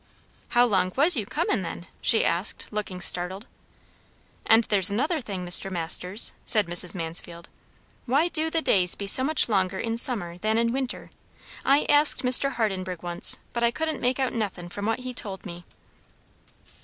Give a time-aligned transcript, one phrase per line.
[0.57, 3.45] "How long was you comin', then?" she asked, looking startled.
[4.47, 5.69] "And there's another thing, Mr.
[5.69, 6.95] Masters," said Mrs.
[6.95, 7.49] Mansfield;
[8.07, 11.11] "why do the days be so much longer in summer than in winter?
[11.63, 12.53] I asked Mr.
[12.53, 15.65] Hardenburgh once, but I couldn't make out nothin' from what he told me?"